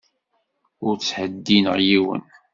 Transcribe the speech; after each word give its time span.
Ur 0.85 0.95
ttheddineɣ 0.97 1.77
yiwen. 1.87 2.23